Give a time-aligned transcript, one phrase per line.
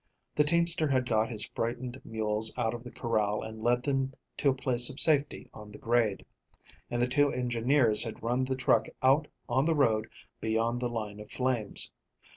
[0.35, 4.49] The teamster had got his frightened mules out of the corral and led them to
[4.49, 6.25] a place of safety on the grade,
[6.89, 10.09] and the two engineers had run the truck out on the road
[10.39, 11.91] beyond the line of flames.